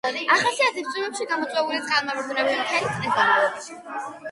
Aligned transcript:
ახასიათებს 0.35 0.95
წვიმებით 0.95 1.33
გამოწვეული 1.33 1.83
წყალმოვარდნები 1.85 2.57
მთელი 2.63 2.91
წლის 2.97 3.15
განმავლობაში. 3.21 3.79